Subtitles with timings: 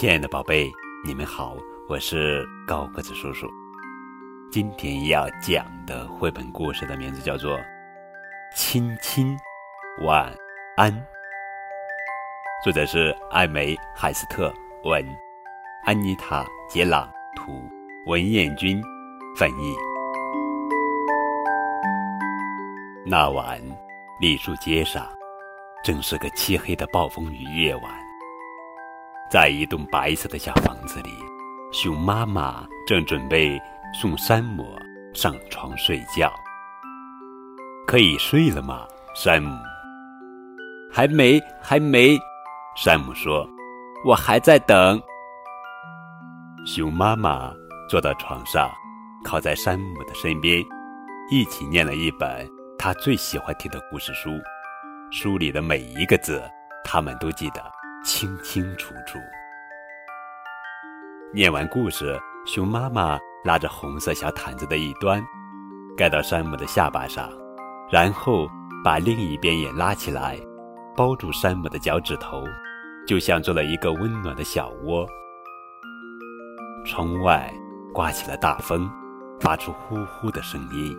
[0.00, 0.72] 亲爱的宝贝，
[1.04, 1.56] 你们好，
[1.88, 3.48] 我是高个子叔叔。
[4.48, 7.58] 今天要讲的绘本故事的名字叫做
[8.54, 9.36] 《亲亲
[10.04, 10.32] 晚
[10.76, 10.92] 安》，
[12.62, 15.04] 作者是艾梅·海斯特，文，
[15.84, 17.60] 安妮塔·杰朗图，
[18.06, 18.80] 文彦君
[19.36, 19.74] 翻译。
[23.04, 23.60] 那晚，
[24.20, 25.04] 栗树街上
[25.82, 28.07] 正是个漆黑的暴风雨夜晚。
[29.30, 31.10] 在一栋白色的小房子里，
[31.70, 33.60] 熊妈妈正准备
[33.92, 34.64] 送山姆
[35.12, 36.32] 上床睡觉。
[37.86, 39.54] 可以睡了吗，山姆？
[40.90, 42.18] 还没，还没。
[42.74, 43.46] 山姆说
[44.04, 45.00] ：“我还在等。”
[46.64, 47.52] 熊妈妈
[47.88, 48.70] 坐到床上，
[49.24, 50.64] 靠在山姆的身边，
[51.30, 54.30] 一起念了一本他最喜欢听的故事书。
[55.10, 56.42] 书里的每一个字，
[56.82, 57.77] 他们都记得。
[58.04, 59.18] 清清楚楚。
[61.32, 65.22] 念完故事，熊妈妈拉着红色小毯子的一端，
[65.96, 67.30] 盖到山姆的下巴上，
[67.90, 68.48] 然后
[68.82, 70.38] 把另一边也拉起来，
[70.96, 72.44] 包住山姆的脚趾头，
[73.06, 75.06] 就像做了一个温暖的小窝。
[76.86, 77.52] 窗外
[77.92, 78.90] 刮起了大风，
[79.40, 80.96] 发出呼呼的声音。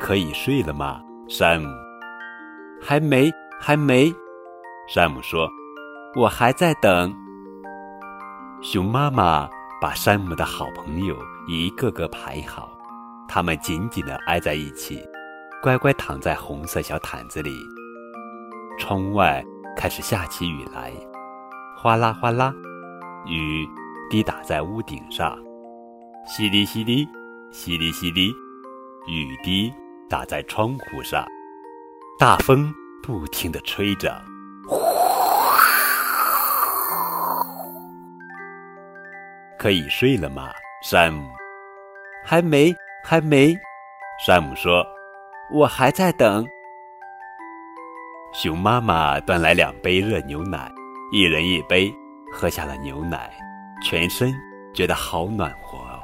[0.00, 1.68] 可以睡了吗，山姆？
[2.82, 4.14] 还没，还没。
[4.86, 5.48] 山姆说
[6.14, 7.14] ：“我还在等。”
[8.62, 9.48] 熊妈妈
[9.80, 12.70] 把山姆的好朋友一个个排好，
[13.26, 15.02] 他们紧紧地挨在一起，
[15.62, 17.50] 乖乖躺在红色小毯子里。
[18.78, 19.44] 窗外
[19.76, 20.92] 开始下起雨来，
[21.76, 22.54] 哗啦哗啦，
[23.26, 23.66] 雨
[24.10, 25.34] 滴打在屋顶上，
[26.28, 27.06] 淅沥淅沥，
[27.52, 28.34] 淅沥淅沥，
[29.06, 29.72] 雨滴
[30.10, 31.24] 打在窗户上，
[32.18, 34.22] 大风不停地吹着。
[39.64, 40.52] 可以睡了吗，
[40.82, 41.26] 山姆？
[42.22, 43.56] 还没，还没。
[44.26, 44.84] 山姆说
[45.50, 46.46] ：“我还在等。”
[48.34, 50.70] 熊妈妈端来两杯热牛奶，
[51.12, 51.90] 一人一杯，
[52.30, 53.32] 喝下了牛奶，
[53.82, 54.34] 全身
[54.74, 55.98] 觉得好暖和哦。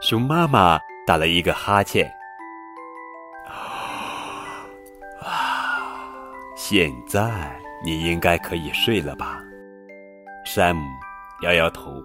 [0.00, 2.10] 熊妈妈打了一个哈欠，
[3.46, 4.64] 啊，
[6.56, 7.30] 现在
[7.84, 9.44] 你应该可以睡了吧？
[10.46, 10.82] 山姆
[11.42, 12.02] 摇摇头。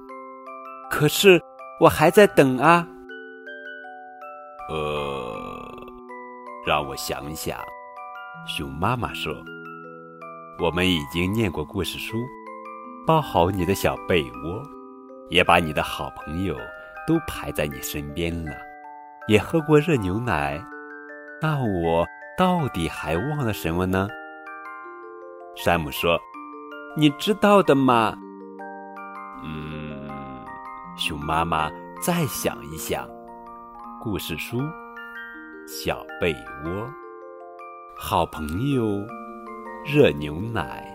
[0.89, 1.41] 可是
[1.79, 2.85] 我还在等啊。
[4.69, 5.75] 呃，
[6.66, 7.57] 让我想想。
[8.47, 9.33] 熊妈妈说
[10.61, 12.17] ：“我们已经念过故事书，
[13.05, 14.63] 包好你的小被窝，
[15.29, 16.55] 也把你的好朋友
[17.07, 18.51] 都排在你身边了，
[19.27, 20.63] 也喝过热牛奶。
[21.41, 22.06] 那我
[22.38, 24.07] 到底还忘了什么呢？”
[25.56, 26.19] 山姆说
[26.95, 28.16] ：“你知道的嘛。”
[30.99, 31.71] 熊妈妈
[32.01, 33.07] 再想一想，
[34.01, 34.59] 故事书、
[35.65, 36.33] 小被
[36.65, 36.89] 窝、
[37.97, 39.01] 好朋友、
[39.85, 40.93] 热牛奶、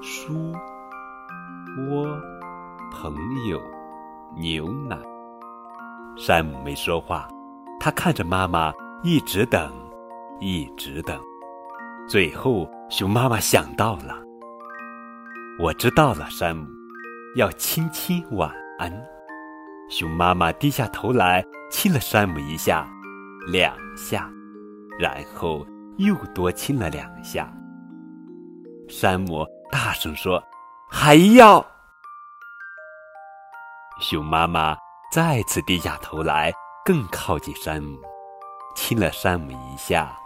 [0.00, 0.50] 书、
[1.90, 2.18] 窝、
[2.90, 3.14] 朋
[3.46, 3.60] 友、
[4.34, 4.96] 牛奶。
[6.16, 7.28] 山姆没说话，
[7.78, 8.72] 他看着妈妈，
[9.02, 9.70] 一直等，
[10.40, 11.20] 一直等。
[12.08, 14.22] 最后，熊妈妈想到了
[15.60, 16.66] ：“我知道了，山姆，
[17.36, 18.90] 要亲亲晚安。”
[19.90, 22.88] 熊妈妈低下头来亲了山姆一下，
[23.46, 24.30] 两下，
[24.98, 25.64] 然后
[25.98, 27.52] 又多亲了两下。
[28.88, 30.42] 山姆大声说
[30.90, 31.64] ：“还要！”
[34.00, 34.76] 熊妈妈
[35.12, 36.52] 再次低下头来，
[36.84, 37.98] 更靠近山姆，
[38.74, 40.16] 亲了山姆一下，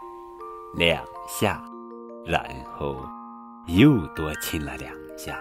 [0.75, 1.63] 两下，
[2.25, 2.43] 然
[2.77, 2.97] 后
[3.67, 5.39] 又多亲了两下。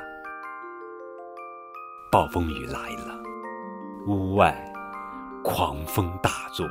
[2.11, 3.26] 暴风雨来了。
[4.07, 4.56] 屋外，
[5.44, 6.66] 狂风大作。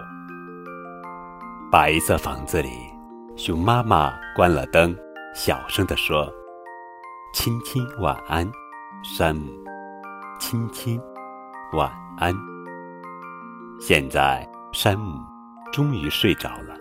[1.71, 2.71] 白色房子里，
[3.37, 4.97] 熊妈妈关了灯，
[5.34, 6.33] 小声地说
[7.34, 8.51] ：“亲亲晚安，
[9.05, 9.53] 山姆。
[10.39, 10.99] 亲亲
[11.75, 12.34] 晚安。”
[13.78, 15.21] 现在，山姆
[15.71, 16.75] 终于睡着了，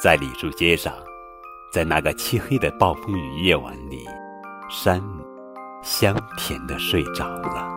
[0.00, 0.90] 在李树街上，
[1.70, 4.06] 在那个漆黑的暴风雨夜晚里，
[4.70, 5.22] 山姆
[5.82, 7.75] 香甜地睡着了。